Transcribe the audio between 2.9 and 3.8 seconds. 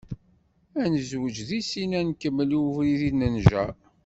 i d-nenjer.